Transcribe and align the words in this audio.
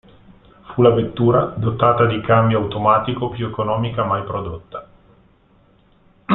Fu 0.73 0.81
la 0.81 0.89
vettura 0.95 1.53
dotata 1.55 2.07
di 2.07 2.19
cambio 2.21 2.57
automatico 2.57 3.29
più 3.29 3.45
economica 3.45 4.03
mai 4.03 4.23
prodotta. 4.23 4.87